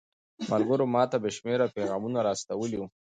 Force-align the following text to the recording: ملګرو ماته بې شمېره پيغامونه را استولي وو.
ملګرو 0.51 0.85
ماته 0.93 1.17
بې 1.23 1.29
شمېره 1.37 1.67
پيغامونه 1.75 2.19
را 2.25 2.31
استولي 2.37 2.77
وو. 2.79 2.87